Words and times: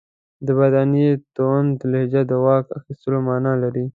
د 0.45 0.47
برټانیې 0.57 1.09
تونده 1.35 1.83
لهجه 1.91 2.21
د 2.29 2.31
واک 2.43 2.65
اخیستلو 2.79 3.17
معنی 3.27 3.53
لري. 3.63 3.85